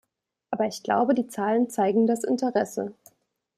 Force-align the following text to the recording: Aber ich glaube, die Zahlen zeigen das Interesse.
Aber 0.49 0.65
ich 0.65 0.81
glaube, 0.81 1.13
die 1.13 1.27
Zahlen 1.27 1.69
zeigen 1.69 2.07
das 2.07 2.23
Interesse. 2.23 2.95